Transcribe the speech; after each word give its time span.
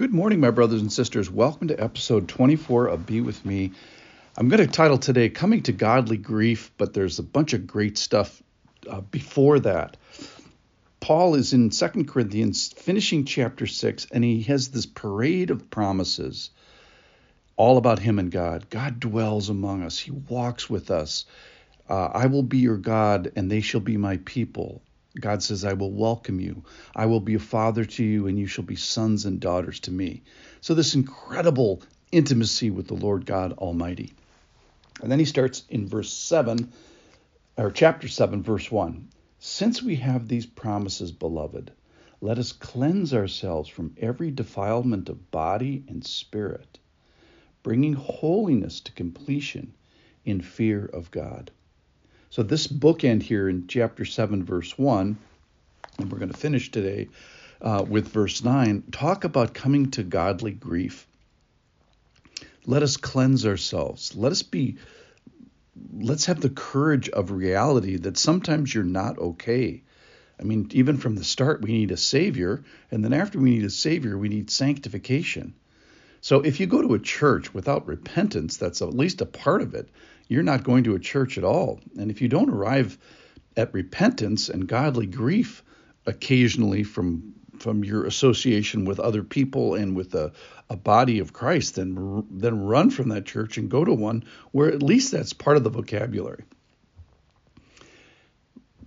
Good 0.00 0.14
morning, 0.14 0.40
my 0.40 0.50
brothers 0.50 0.80
and 0.80 0.90
sisters. 0.90 1.30
Welcome 1.30 1.68
to 1.68 1.78
episode 1.78 2.26
24 2.26 2.86
of 2.86 3.04
Be 3.04 3.20
With 3.20 3.44
Me. 3.44 3.72
I'm 4.34 4.48
going 4.48 4.66
to 4.66 4.66
title 4.66 4.96
today 4.96 5.28
Coming 5.28 5.62
to 5.64 5.72
Godly 5.72 6.16
Grief, 6.16 6.72
but 6.78 6.94
there's 6.94 7.18
a 7.18 7.22
bunch 7.22 7.52
of 7.52 7.66
great 7.66 7.98
stuff 7.98 8.42
uh, 8.88 9.02
before 9.02 9.60
that. 9.60 9.98
Paul 11.00 11.34
is 11.34 11.52
in 11.52 11.68
2 11.68 12.04
Corinthians, 12.04 12.72
finishing 12.72 13.26
chapter 13.26 13.66
6, 13.66 14.06
and 14.10 14.24
he 14.24 14.40
has 14.44 14.68
this 14.68 14.86
parade 14.86 15.50
of 15.50 15.68
promises 15.68 16.48
all 17.58 17.76
about 17.76 17.98
him 17.98 18.18
and 18.18 18.30
God. 18.30 18.70
God 18.70 19.00
dwells 19.00 19.50
among 19.50 19.82
us, 19.82 19.98
he 19.98 20.12
walks 20.12 20.70
with 20.70 20.90
us. 20.90 21.26
Uh, 21.90 22.06
I 22.06 22.24
will 22.24 22.42
be 22.42 22.56
your 22.56 22.78
God, 22.78 23.32
and 23.36 23.50
they 23.50 23.60
shall 23.60 23.82
be 23.82 23.98
my 23.98 24.16
people. 24.24 24.80
God 25.18 25.42
says, 25.42 25.64
I 25.64 25.72
will 25.72 25.90
welcome 25.90 26.38
you. 26.38 26.62
I 26.94 27.06
will 27.06 27.20
be 27.20 27.34
a 27.34 27.40
father 27.40 27.84
to 27.84 28.04
you, 28.04 28.28
and 28.28 28.38
you 28.38 28.46
shall 28.46 28.64
be 28.64 28.76
sons 28.76 29.24
and 29.24 29.40
daughters 29.40 29.80
to 29.80 29.90
me. 29.90 30.22
So, 30.60 30.74
this 30.74 30.94
incredible 30.94 31.82
intimacy 32.12 32.70
with 32.70 32.86
the 32.86 32.94
Lord 32.94 33.26
God 33.26 33.54
Almighty. 33.54 34.12
And 35.02 35.10
then 35.10 35.18
he 35.18 35.24
starts 35.24 35.64
in 35.68 35.88
verse 35.88 36.12
7, 36.12 36.72
or 37.56 37.70
chapter 37.70 38.06
7, 38.06 38.42
verse 38.42 38.70
1. 38.70 39.08
Since 39.38 39.82
we 39.82 39.96
have 39.96 40.28
these 40.28 40.46
promises, 40.46 41.10
beloved, 41.10 41.72
let 42.20 42.38
us 42.38 42.52
cleanse 42.52 43.14
ourselves 43.14 43.68
from 43.68 43.96
every 43.98 44.30
defilement 44.30 45.08
of 45.08 45.30
body 45.30 45.82
and 45.88 46.04
spirit, 46.04 46.78
bringing 47.62 47.94
holiness 47.94 48.80
to 48.80 48.92
completion 48.92 49.72
in 50.24 50.40
fear 50.40 50.84
of 50.84 51.10
God. 51.10 51.50
So, 52.30 52.44
this 52.44 52.68
bookend 52.68 53.24
here 53.24 53.48
in 53.48 53.66
chapter 53.66 54.04
7, 54.04 54.44
verse 54.44 54.78
1, 54.78 55.18
and 55.98 56.12
we're 56.12 56.18
going 56.20 56.30
to 56.30 56.38
finish 56.38 56.70
today 56.70 57.08
uh, 57.60 57.84
with 57.86 58.06
verse 58.06 58.44
9, 58.44 58.84
talk 58.92 59.24
about 59.24 59.52
coming 59.52 59.90
to 59.90 60.04
godly 60.04 60.52
grief. 60.52 61.08
Let 62.66 62.84
us 62.84 62.96
cleanse 62.96 63.44
ourselves. 63.44 64.14
Let 64.14 64.30
us 64.30 64.42
be, 64.42 64.76
let's 65.92 66.26
have 66.26 66.40
the 66.40 66.50
courage 66.50 67.08
of 67.08 67.32
reality 67.32 67.96
that 67.96 68.16
sometimes 68.16 68.72
you're 68.72 68.84
not 68.84 69.18
okay. 69.18 69.82
I 70.38 70.44
mean, 70.44 70.68
even 70.70 70.98
from 70.98 71.16
the 71.16 71.24
start, 71.24 71.62
we 71.62 71.72
need 71.72 71.90
a 71.90 71.96
Savior. 71.96 72.62
And 72.92 73.04
then 73.04 73.12
after 73.12 73.40
we 73.40 73.50
need 73.50 73.64
a 73.64 73.70
Savior, 73.70 74.16
we 74.16 74.28
need 74.28 74.50
sanctification. 74.50 75.54
So 76.20 76.42
if 76.42 76.60
you 76.60 76.68
go 76.68 76.80
to 76.80 76.94
a 76.94 77.00
church 77.00 77.52
without 77.52 77.88
repentance, 77.88 78.56
that's 78.56 78.82
at 78.82 78.94
least 78.94 79.20
a 79.20 79.26
part 79.26 79.62
of 79.62 79.74
it 79.74 79.88
you're 80.30 80.44
not 80.44 80.62
going 80.62 80.84
to 80.84 80.94
a 80.94 81.00
church 81.00 81.36
at 81.38 81.44
all. 81.44 81.80
And 81.98 82.08
if 82.08 82.22
you 82.22 82.28
don't 82.28 82.50
arrive 82.50 82.96
at 83.56 83.74
repentance 83.74 84.48
and 84.48 84.66
godly 84.66 85.06
grief 85.06 85.64
occasionally 86.06 86.84
from 86.84 87.34
from 87.58 87.84
your 87.84 88.06
association 88.06 88.86
with 88.86 89.00
other 89.00 89.22
people 89.22 89.74
and 89.74 89.94
with 89.94 90.14
a, 90.14 90.32
a 90.70 90.76
body 90.76 91.18
of 91.18 91.32
Christ, 91.32 91.74
then 91.74 92.24
then 92.30 92.64
run 92.64 92.90
from 92.90 93.08
that 93.08 93.26
church 93.26 93.58
and 93.58 93.68
go 93.68 93.84
to 93.84 93.92
one 93.92 94.24
where 94.52 94.72
at 94.72 94.84
least 94.84 95.10
that's 95.12 95.32
part 95.32 95.56
of 95.56 95.64
the 95.64 95.70
vocabulary. 95.70 96.44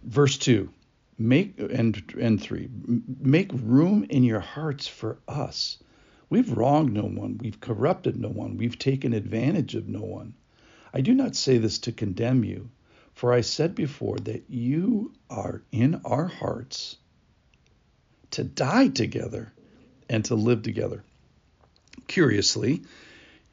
Verse 0.02 0.38
two, 0.38 0.70
make 1.20 1.60
and 1.60 2.02
and 2.20 2.42
three, 2.42 2.70
make 3.20 3.52
room 3.54 4.06
in 4.10 4.24
your 4.24 4.40
hearts 4.40 4.88
for 4.88 5.20
us. 5.28 5.78
We've 6.30 6.58
wronged 6.58 6.94
no 6.94 7.04
one, 7.04 7.38
we've 7.38 7.60
corrupted 7.60 8.16
no 8.16 8.30
one, 8.30 8.56
we've 8.56 8.80
taken 8.80 9.14
advantage 9.14 9.76
of 9.76 9.90
no 9.90 10.02
one. 10.02 10.36
I 10.94 11.02
do 11.02 11.14
not 11.14 11.36
say 11.36 11.58
this 11.58 11.80
to 11.80 11.92
condemn 11.92 12.44
you, 12.44 12.70
for 13.14 13.34
I 13.34 13.42
said 13.42 13.74
before 13.74 14.18
that 14.18 14.44
you 14.50 15.14
are 15.30 15.64
in 15.72 16.02
our 16.06 16.28
hearts 16.28 16.98
to 18.32 18.44
die 18.44 18.90
together 18.90 19.52
and 20.10 20.24
to 20.26 20.36
live 20.36 20.62
together. 20.62 21.04
Curiously, 22.08 22.84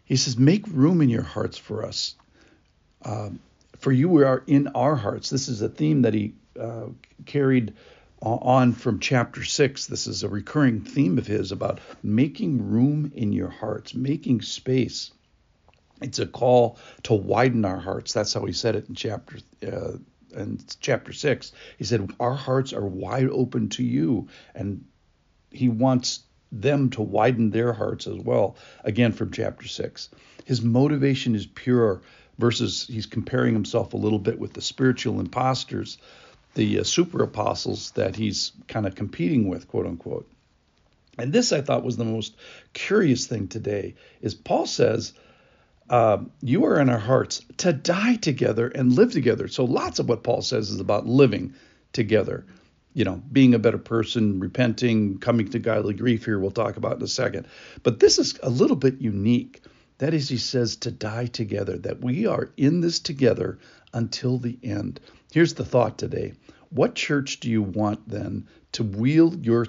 he 0.05 0.17
says, 0.17 0.37
Make 0.37 0.67
room 0.69 1.01
in 1.01 1.09
your 1.09 1.23
hearts 1.23 1.57
for 1.57 1.87
us. 1.87 2.15
Um, 3.03 3.41
for 3.79 3.93
you 3.93 4.17
are 4.19 4.43
in 4.47 4.69
our 4.69 4.97
hearts. 4.97 5.31
This 5.31 5.49
is 5.49 5.63
a 5.63 5.69
theme 5.69 6.03
that 6.03 6.13
he 6.13 6.35
uh, 6.59 6.89
carried 7.25 7.73
on 8.21 8.73
from 8.73 9.01
chapter 9.01 9.45
6. 9.45 9.87
This 9.87 10.07
is 10.07 10.23
a 10.23 10.29
recurring 10.29 10.83
theme 10.83 11.17
of 11.17 11.27
his 11.27 11.53
about 11.53 11.81
making 12.03 12.71
room 12.71 13.13
in 13.15 13.33
your 13.33 13.49
hearts, 13.49 13.95
making 13.95 14.43
space. 14.43 15.13
It's 16.01 16.19
a 16.19 16.27
call 16.27 16.79
to 17.05 17.15
widen 17.15 17.65
our 17.65 17.79
hearts. 17.79 18.13
That's 18.13 18.33
how 18.35 18.45
he 18.45 18.53
said 18.53 18.77
it 18.77 18.89
in 18.89 18.95
chapter 18.95 19.39
uh, 19.67 19.93
in 20.35 20.61
chapter 20.81 21.13
six. 21.13 21.53
He 21.79 21.85
said 21.85 22.13
our 22.19 22.35
hearts 22.35 22.73
are 22.73 22.87
wide 22.87 23.29
open 23.29 23.69
to 23.71 23.83
you, 23.83 24.29
and 24.55 24.85
he 25.51 25.69
wants 25.69 26.21
them 26.53 26.91
to 26.91 27.03
widen 27.03 27.51
their 27.51 27.73
hearts 27.73 28.07
as 28.07 28.17
well. 28.17 28.57
Again, 28.85 29.13
from 29.13 29.31
chapter 29.31 29.69
six, 29.69 30.09
his 30.45 30.63
motivation 30.63 31.35
is 31.35 31.47
pure. 31.47 32.03
Versus, 32.39 32.87
he's 32.87 33.05
comparing 33.05 33.53
himself 33.53 33.93
a 33.93 33.99
little 33.99 34.19
bit 34.19 34.39
with 34.39 34.55
the 34.55 34.63
spiritual 34.63 35.21
imposters, 35.21 35.99
the 36.55 36.79
uh, 36.81 36.85
super 36.85 37.23
apostles 37.23 37.91
that 37.91 38.17
he's 38.17 38.53
kind 38.67 38.87
of 38.87 38.95
competing 38.95 39.47
with, 39.47 39.69
quote 39.69 39.85
unquote. 39.85 40.27
And 41.19 41.35
this 41.35 41.53
I 41.53 41.61
thought 41.61 41.85
was 41.85 41.99
the 41.99 42.07
most 42.07 42.35
curious 42.73 43.27
thing 43.27 43.49
today 43.49 43.95
is 44.23 44.35
Paul 44.35 44.65
says 44.65 45.13
uh, 45.91 46.23
you 46.41 46.65
are 46.67 46.81
in 46.81 46.89
our 46.89 46.99
hearts 46.99 47.45
to 47.59 47.73
die 47.73 48.15
together 48.15 48.69
and 48.69 48.95
live 48.95 49.13
together. 49.13 49.49
So 49.49 49.65
lots 49.65 49.99
of 49.99 50.09
what 50.09 50.23
Paul 50.23 50.41
says 50.41 50.71
is 50.71 50.79
about 50.79 51.07
living 51.07 51.55
together. 51.93 52.47
You 52.95 53.05
know, 53.05 53.21
being 53.31 53.55
a 53.55 53.59
better 53.59 53.79
person, 53.79 54.39
repenting, 54.39 55.19
coming 55.19 55.51
to 55.51 55.59
godly 55.59 55.95
grief. 55.95 56.25
Here 56.25 56.39
we'll 56.39 56.53
talk 56.53 56.77
about 56.77 56.97
in 56.97 57.03
a 57.03 57.09
second. 57.09 57.49
But 57.83 57.99
this 57.99 58.19
is 58.21 58.39
a 58.43 58.51
little 58.51 58.77
bit 58.77 59.01
unique. 59.01 59.63
That 59.99 60.15
is, 60.15 60.29
he 60.29 60.39
says 60.39 60.77
to 60.77 60.93
die 60.93 61.27
together. 61.27 61.77
That 61.77 62.01
we 62.01 62.27
are 62.27 62.51
in 62.57 62.81
this 62.81 63.01
together 63.01 63.59
until 63.93 64.39
the 64.39 64.59
end. 64.63 65.01
Here's 65.33 65.55
the 65.55 65.65
thought 65.65 65.99
today. 65.99 66.35
What 66.71 66.95
church 66.95 67.41
do 67.41 67.51
you 67.51 67.63
want 67.63 68.09
then 68.09 68.47
to 68.73 68.85
wheel 68.85 69.35
your 69.37 69.67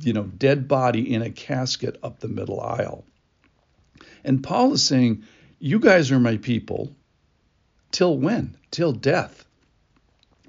you 0.00 0.12
know 0.12 0.24
dead 0.24 0.68
body 0.68 1.12
in 1.12 1.22
a 1.22 1.30
casket 1.30 1.98
up 2.04 2.20
the 2.20 2.28
middle 2.28 2.60
aisle? 2.60 3.04
And 4.24 4.42
Paul 4.42 4.72
is 4.72 4.82
saying, 4.82 5.24
You 5.58 5.78
guys 5.78 6.10
are 6.10 6.20
my 6.20 6.36
people. 6.36 6.94
Till 7.90 8.16
when? 8.16 8.56
Till 8.70 8.92
death. 8.92 9.44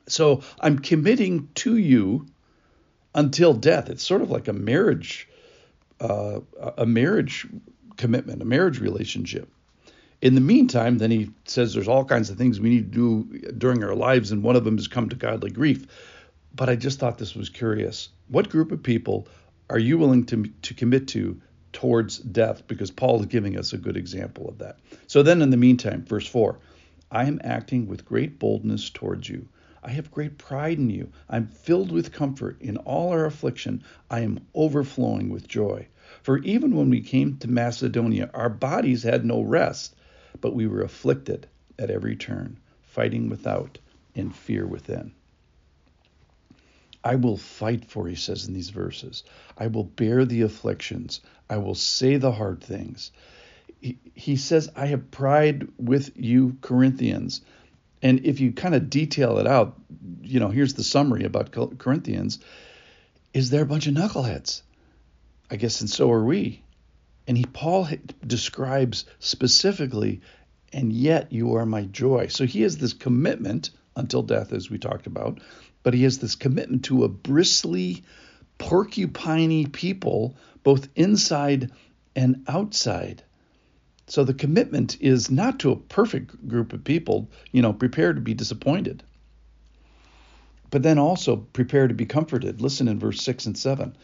So 0.08 0.42
I'm 0.60 0.80
committing 0.80 1.50
to 1.56 1.78
you 1.78 2.26
until 3.14 3.54
death. 3.54 3.90
It's 3.90 4.04
sort 4.04 4.22
of 4.22 4.32
like 4.32 4.48
a 4.48 4.54
marriage, 4.54 5.28
uh, 6.00 6.40
a 6.78 6.86
marriage 6.86 7.48
commitment, 7.98 8.42
a 8.42 8.46
marriage 8.46 8.80
relationship. 8.80 9.50
In 10.22 10.36
the 10.36 10.42
meantime, 10.42 10.98
then 10.98 11.12
he 11.12 11.32
says 11.46 11.74
there's 11.74 11.88
all 11.88 12.04
kinds 12.04 12.30
of 12.30 12.38
things 12.38 12.60
we 12.60 12.70
need 12.70 12.92
to 12.92 13.26
do 13.26 13.52
during 13.52 13.84
our 13.84 13.96
lives, 13.96 14.32
and 14.32 14.44
one 14.44 14.56
of 14.56 14.66
them 14.66 14.78
is 14.78 14.88
come 14.88 15.10
to 15.10 15.16
godly 15.16 15.50
grief. 15.50 15.86
But 16.54 16.70
I 16.70 16.76
just 16.76 17.00
thought 17.00 17.18
this 17.18 17.36
was 17.36 17.50
curious. 17.50 18.10
What 18.28 18.50
group 18.50 18.72
of 18.72 18.84
people 18.84 19.28
are 19.70 19.80
you 19.80 19.98
willing 19.98 20.26
to, 20.26 20.46
to 20.64 20.74
commit 20.74 21.08
to 21.10 21.40
towards 21.74 22.20
death 22.20 22.68
because 22.68 22.92
Paul 22.92 23.20
is 23.20 23.26
giving 23.26 23.58
us 23.58 23.74
a 23.74 23.78
good 23.78 23.98
example 23.98 24.48
of 24.48 24.58
that. 24.60 24.78
So 25.08 25.24
then, 25.24 25.42
in 25.42 25.50
the 25.50 25.58
meantime, 25.58 26.06
verse 26.06 26.28
4 26.28 26.58
I 27.12 27.26
am 27.26 27.42
acting 27.44 27.88
with 27.88 28.06
great 28.06 28.40
boldness 28.40 28.90
towards 28.90 29.30
you. 29.30 29.48
I 29.84 29.92
have 29.92 30.12
great 30.12 30.38
pride 30.38 30.78
in 30.78 30.90
you. 30.90 31.10
I'm 31.30 31.48
filled 31.48 31.92
with 31.92 32.12
comfort. 32.12 32.62
In 32.62 32.78
all 32.78 33.10
our 33.12 33.26
affliction, 33.26 33.84
I 34.10 34.20
am 34.20 34.46
overflowing 34.54 35.30
with 35.30 35.48
joy. 35.48 35.88
For 36.22 36.40
even 36.40 36.76
when 36.76 36.90
we 36.90 37.02
came 37.02 37.38
to 37.38 37.50
Macedonia, 37.50 38.30
our 38.34 38.50
bodies 38.50 39.04
had 39.04 39.24
no 39.24 39.42
rest, 39.42 39.96
but 40.42 40.54
we 40.54 40.68
were 40.68 40.82
afflicted 40.82 41.48
at 41.78 41.90
every 41.90 42.16
turn, 42.16 42.60
fighting 42.82 43.30
without 43.30 43.78
and 44.16 44.36
fear 44.36 44.68
within. 44.68 45.14
I 47.10 47.16
will 47.16 47.38
fight 47.38 47.86
for, 47.86 48.08
he 48.08 48.14
says 48.14 48.48
in 48.48 48.54
these 48.54 48.70
verses. 48.70 49.24
I 49.58 49.66
will 49.66 49.84
bear 49.84 50.26
the 50.26 50.44
afflictions. 50.44 51.22
I 51.50 51.58
will 51.58 51.74
say 51.74 52.18
the 52.18 52.32
hard 52.32 52.64
things. 52.64 53.12
He, 53.82 53.98
he 54.14 54.36
says, 54.36 54.70
I 54.76 54.86
have 54.86 55.10
pride 55.10 55.70
with 55.80 56.12
you, 56.16 56.58
Corinthians. 56.62 57.42
And 58.04 58.28
if 58.28 58.40
you 58.40 58.52
kind 58.52 58.76
of 58.76 58.92
detail 58.92 59.40
it 59.40 59.48
out, 59.48 59.76
you 60.22 60.40
know, 60.40 60.50
here's 60.50 60.76
the 60.76 60.84
summary 60.84 61.24
about 61.24 61.52
Corinthians 61.80 62.38
is 63.34 63.50
they're 63.50 63.64
a 63.64 63.66
bunch 63.74 63.88
of 63.88 63.96
knuckleheads. 63.96 64.62
I 65.50 65.56
guess, 65.56 65.82
and 65.82 65.90
so 65.90 66.12
are 66.12 66.24
we. 66.24 66.62
And 67.28 67.36
he 67.36 67.46
Paul 67.46 67.88
describes 68.26 69.06
specifically, 69.18 70.22
and 70.72 70.94
yet 70.94 71.32
you 71.32 71.56
are 71.56 71.66
my 71.66 71.86
joy. 71.86 72.28
So 72.28 72.46
he 72.46 72.62
has 72.62 72.78
this 72.78 72.94
commitment 72.94 73.72
until 73.96 74.22
death, 74.22 74.54
as 74.54 74.70
we 74.70 74.78
talked 74.78 75.08
about, 75.08 75.40
but 75.84 75.94
he 75.94 76.04
has 76.04 76.20
this 76.20 76.36
commitment 76.36 76.86
to 76.86 77.04
a 77.04 77.10
bristly, 77.10 78.04
porcupiney 78.58 79.72
people, 79.72 80.36
both 80.64 80.90
inside 80.96 81.72
and 82.16 82.44
outside. 82.48 83.24
So 84.08 84.24
the 84.24 84.34
commitment 84.34 84.98
is 85.00 85.30
not 85.30 85.60
to 85.60 85.72
a 85.72 85.76
perfect 85.78 86.48
group 86.48 86.74
of 86.74 86.84
people, 86.84 87.30
you 87.52 87.62
know, 87.62 87.74
prepare 87.74 88.12
to 88.12 88.22
be 88.22 88.34
disappointed, 88.34 89.04
but 90.72 90.84
then 90.84 90.98
also 90.98 91.36
prepare 91.38 91.88
to 91.88 91.94
be 91.94 92.06
comforted. 92.06 92.60
Listen 92.60 92.88
in 92.88 93.00
verse 93.00 93.22
6 93.22 93.46
and 93.46 93.58
7. 93.58 93.96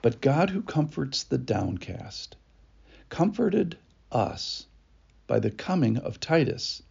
But 0.00 0.20
God, 0.20 0.50
who 0.50 0.62
comforts 0.62 1.24
the 1.24 1.38
downcast, 1.38 2.36
comforted 3.08 3.76
us 4.12 4.66
by 5.26 5.40
the 5.40 5.50
coming 5.50 5.98
of 5.98 6.20
Titus, 6.20 6.82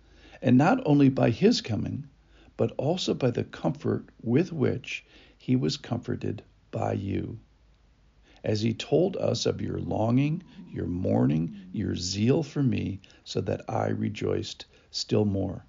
and 0.42 0.58
not 0.58 0.82
only 0.86 1.10
by 1.10 1.30
his 1.30 1.62
coming, 1.62 2.08
but 2.58 2.74
also 2.78 3.14
by 3.14 3.32
the 3.32 3.44
comfort 3.44 4.06
with 4.22 4.52
which 4.52 5.06
he 5.38 5.56
was 5.56 5.78
comforted 5.78 6.44
by 6.72 6.94
you. 6.94 7.40
As 8.44 8.62
he 8.62 8.74
told 8.74 9.16
us 9.18 9.46
of 9.46 9.62
your 9.62 9.80
longing, 9.80 10.44
your 10.72 10.88
mourning, 10.88 11.56
your 11.72 11.96
zeal 11.96 12.44
for 12.44 12.62
me, 12.62 13.00
so 13.24 13.42
that 13.42 13.62
I 13.70 13.88
rejoiced 13.88 14.66
still 14.92 15.26
more. 15.26 15.66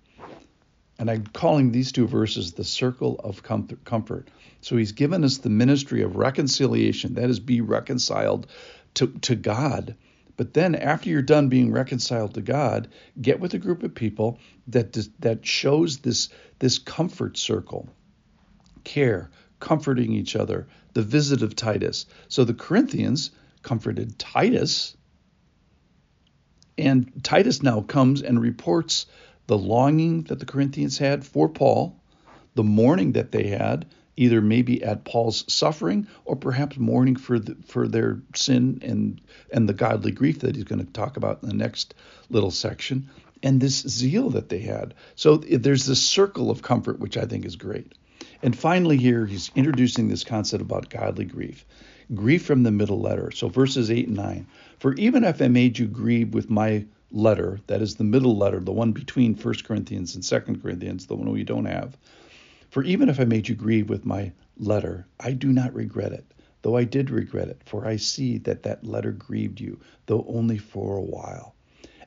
And 0.98 1.10
I'm 1.10 1.26
calling 1.26 1.70
these 1.70 1.92
two 1.92 2.08
verses 2.08 2.52
the 2.52 2.64
circle 2.64 3.20
of 3.22 3.42
comfort. 3.42 4.30
So 4.60 4.76
he's 4.76 4.92
given 4.92 5.24
us 5.24 5.38
the 5.38 5.50
ministry 5.50 6.02
of 6.02 6.16
reconciliation, 6.16 7.14
that 7.14 7.30
is, 7.30 7.38
be 7.38 7.60
reconciled 7.60 8.48
to, 8.94 9.06
to 9.06 9.36
God. 9.36 9.94
But 10.38 10.54
then, 10.54 10.76
after 10.76 11.10
you're 11.10 11.20
done 11.20 11.48
being 11.48 11.72
reconciled 11.72 12.34
to 12.34 12.40
God, 12.40 12.88
get 13.20 13.40
with 13.40 13.54
a 13.54 13.58
group 13.58 13.82
of 13.82 13.94
people 13.94 14.38
that 14.68 14.96
that 15.18 15.44
shows 15.44 15.98
this 15.98 16.28
this 16.60 16.78
comfort 16.78 17.36
circle, 17.36 17.88
care, 18.84 19.30
comforting 19.58 20.12
each 20.12 20.36
other, 20.36 20.68
the 20.94 21.02
visit 21.02 21.42
of 21.42 21.56
Titus. 21.56 22.06
So 22.28 22.44
the 22.44 22.54
Corinthians 22.54 23.32
comforted 23.62 24.16
Titus, 24.16 24.96
and 26.78 27.12
Titus 27.24 27.60
now 27.60 27.80
comes 27.80 28.22
and 28.22 28.40
reports 28.40 29.06
the 29.48 29.58
longing 29.58 30.22
that 30.24 30.38
the 30.38 30.46
Corinthians 30.46 30.98
had 30.98 31.26
for 31.26 31.48
Paul, 31.48 32.00
the 32.54 32.62
mourning 32.62 33.12
that 33.12 33.32
they 33.32 33.48
had, 33.48 33.86
either 34.18 34.40
maybe 34.40 34.82
at 34.82 35.04
Paul's 35.04 35.44
suffering 35.52 36.08
or 36.24 36.34
perhaps 36.34 36.76
mourning 36.76 37.16
for 37.16 37.38
the, 37.38 37.56
for 37.66 37.86
their 37.86 38.20
sin 38.34 38.80
and 38.82 39.20
and 39.52 39.68
the 39.68 39.72
godly 39.72 40.10
grief 40.10 40.40
that 40.40 40.56
he's 40.56 40.64
going 40.64 40.84
to 40.84 40.92
talk 40.92 41.16
about 41.16 41.42
in 41.42 41.48
the 41.48 41.54
next 41.54 41.94
little 42.28 42.50
section, 42.50 43.08
and 43.42 43.60
this 43.60 43.80
zeal 43.80 44.30
that 44.30 44.48
they 44.48 44.58
had. 44.58 44.94
So 45.14 45.36
there's 45.36 45.86
this 45.86 46.02
circle 46.02 46.50
of 46.50 46.62
comfort, 46.62 46.98
which 46.98 47.16
I 47.16 47.24
think 47.24 47.44
is 47.44 47.56
great. 47.56 47.92
And 48.42 48.56
finally, 48.56 48.96
here 48.96 49.24
he's 49.24 49.50
introducing 49.54 50.08
this 50.08 50.24
concept 50.24 50.62
about 50.62 50.90
godly 50.90 51.24
grief. 51.24 51.64
Grief 52.14 52.44
from 52.44 52.62
the 52.62 52.70
middle 52.70 53.00
letter. 53.00 53.30
So 53.30 53.48
verses 53.48 53.90
8 53.90 54.08
and 54.08 54.16
9. 54.16 54.46
For 54.78 54.94
even 54.94 55.24
if 55.24 55.40
I 55.40 55.48
made 55.48 55.78
you 55.78 55.86
grieve 55.86 56.34
with 56.34 56.50
my 56.50 56.86
letter, 57.10 57.60
that 57.68 57.82
is 57.82 57.96
the 57.96 58.04
middle 58.04 58.36
letter, 58.36 58.60
the 58.60 58.72
one 58.72 58.92
between 58.92 59.34
1 59.34 59.54
Corinthians 59.64 60.14
and 60.14 60.24
2 60.24 60.60
Corinthians, 60.60 61.06
the 61.06 61.16
one 61.16 61.30
we 61.30 61.44
don't 61.44 61.64
have. 61.64 61.96
For 62.70 62.84
even 62.84 63.08
if 63.08 63.18
I 63.18 63.24
made 63.24 63.48
you 63.48 63.54
grieve 63.54 63.88
with 63.88 64.04
my 64.04 64.32
letter, 64.58 65.06
I 65.18 65.32
do 65.32 65.52
not 65.52 65.74
regret 65.74 66.12
it, 66.12 66.34
though 66.62 66.76
I 66.76 66.84
did 66.84 67.10
regret 67.10 67.48
it, 67.48 67.62
for 67.64 67.86
I 67.86 67.96
see 67.96 68.38
that 68.38 68.62
that 68.64 68.84
letter 68.84 69.12
grieved 69.12 69.60
you, 69.60 69.80
though 70.06 70.24
only 70.28 70.58
for 70.58 70.96
a 70.96 71.02
while. 71.02 71.54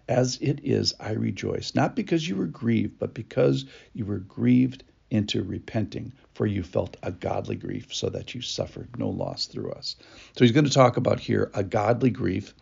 As 0.07 0.37
it 0.41 0.59
is, 0.63 0.93
I 0.99 1.13
rejoice, 1.13 1.73
not 1.73 1.95
because 1.95 2.27
you 2.27 2.35
were 2.35 2.45
grieved, 2.47 2.99
but 2.99 3.13
because 3.13 3.65
you 3.93 4.05
were 4.05 4.19
grieved 4.19 4.83
into 5.09 5.43
repenting, 5.43 6.13
for 6.33 6.45
you 6.45 6.63
felt 6.63 6.97
a 7.01 7.11
godly 7.11 7.55
grief, 7.55 7.93
so 7.93 8.09
that 8.09 8.35
you 8.35 8.41
suffered 8.41 8.89
no 8.97 9.09
loss 9.09 9.47
through 9.47 9.71
us. 9.71 9.95
So 10.37 10.45
he's 10.45 10.53
going 10.53 10.65
to 10.65 10.71
talk 10.71 10.97
about 10.97 11.19
here 11.19 11.49
a 11.53 11.63
godly 11.63 12.11
grief 12.11 12.53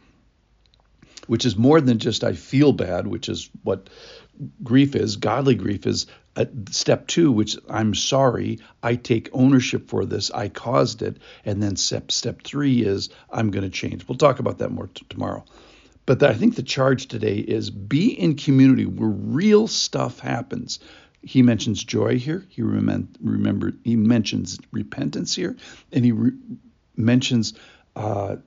which 1.29 1.45
is 1.45 1.55
more 1.55 1.79
than 1.79 1.99
just 1.99 2.23
I 2.23 2.33
feel 2.33 2.73
bad, 2.73 3.05
which 3.05 3.29
is 3.29 3.51
what 3.61 3.87
grief 4.63 4.95
is. 4.95 5.15
Godly 5.15 5.53
grief 5.53 5.85
is 5.85 6.07
step 6.71 7.05
two, 7.05 7.31
which 7.31 7.55
I'm 7.69 7.93
sorry, 7.93 8.57
I 8.81 8.95
take 8.95 9.29
ownership 9.31 9.89
for 9.89 10.05
this, 10.05 10.31
I 10.31 10.49
caused 10.49 11.03
it, 11.03 11.17
and 11.45 11.61
then 11.61 11.75
step 11.75 12.11
step 12.11 12.41
three 12.41 12.83
is 12.83 13.09
I'm 13.29 13.51
going 13.51 13.63
to 13.63 13.69
change. 13.69 14.07
We'll 14.07 14.17
talk 14.17 14.39
about 14.39 14.57
that 14.57 14.71
more 14.71 14.87
t- 14.87 15.05
tomorrow. 15.07 15.45
But 16.07 16.23
I 16.23 16.33
think 16.33 16.55
the 16.55 16.63
charge 16.63 17.07
today 17.07 17.35
is 17.37 17.69
be 17.69 18.07
in 18.07 18.35
community 18.35 18.87
where 18.87 19.09
real 19.09 19.67
stuff 19.67 20.19
happens. 20.19 20.79
He 21.21 21.43
mentions 21.43 21.83
joy 21.83 22.17
here. 22.17 22.43
He 22.49 22.63
remember 22.63 23.73
he 23.83 23.95
mentions 23.95 24.57
repentance 24.71 25.35
here, 25.35 25.57
and 25.91 26.03
he 26.03 26.11
re- 26.11 26.31
mentions 26.95 27.53
uh, 27.95 28.37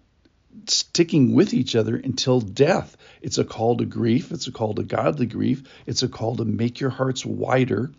sticking 0.66 1.34
with 1.34 1.54
each 1.54 1.75
other 1.76 1.96
until 1.96 2.40
death. 2.40 2.96
It's 3.20 3.38
a 3.38 3.44
call 3.44 3.76
to 3.78 3.84
grief. 3.84 4.32
It's 4.32 4.46
a 4.46 4.52
call 4.52 4.75
to 4.75 4.82
godly 4.82 5.26
grief. 5.26 5.62
It's 5.87 6.02
a 6.02 6.08
call 6.08 6.37
to 6.37 6.44
make 6.44 6.81
your 6.81 6.90
hearts 6.90 7.25
wider. 7.25 7.90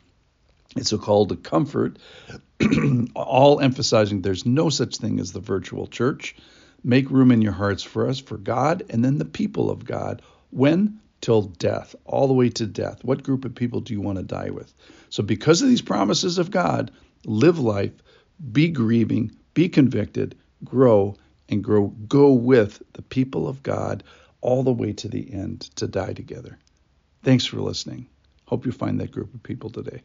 It's 0.75 0.91
a 0.91 0.97
call 0.97 1.27
to 1.27 1.35
comfort, 1.35 1.97
all 3.15 3.59
emphasizing 3.59 4.21
there's 4.21 4.45
no 4.45 4.69
such 4.69 4.97
thing 4.97 5.19
as 5.19 5.31
the 5.31 5.39
virtual 5.39 5.88
church. 5.88 6.35
Make 6.83 7.09
room 7.11 7.31
in 7.31 7.41
your 7.41 7.53
hearts 7.53 7.83
for 7.83 8.09
us, 8.09 8.19
for 8.19 8.38
God, 8.38 8.83
and 8.89 9.05
then 9.05 9.17
the 9.17 9.25
people 9.25 9.69
of 9.69 9.85
God. 9.85 10.21
When? 10.50 11.00
Till 11.21 11.44
death, 11.44 11.95
all 12.05 12.27
the 12.27 12.33
way 12.33 12.50
to 12.50 12.65
death. 12.65 13.03
What 13.03 13.23
group 13.23 13.45
of 13.45 13.55
people 13.55 13.79
do 13.79 13.94
you 13.94 14.01
want 14.01 14.17
to 14.17 14.23
die 14.23 14.50
with? 14.50 14.73
So, 15.09 15.23
because 15.23 15.61
of 15.61 15.69
these 15.69 15.81
promises 15.81 16.38
of 16.38 16.51
God, 16.51 16.91
live 17.23 17.59
life, 17.59 17.94
be 18.51 18.67
grieving, 18.67 19.31
be 19.53 19.69
convicted, 19.69 20.35
grow, 20.65 21.15
and 21.53 21.63
grow, 21.63 21.88
go 21.88 22.33
with 22.33 22.83
the 22.94 23.01
people 23.03 23.47
of 23.47 23.63
God 23.63 24.03
all 24.41 24.63
the 24.63 24.73
way 24.73 24.94
to 24.94 25.07
the 25.07 25.31
end 25.33 25.61
to 25.77 25.88
die 25.88 26.13
together. 26.13 26.59
Thanks 27.23 27.45
for 27.45 27.57
listening. 27.61 28.07
Hope 28.45 28.65
you 28.65 28.73
find 28.73 29.00
that 29.00 29.11
group 29.11 29.33
of 29.33 29.44
people 29.44 29.69
today. 29.69 30.01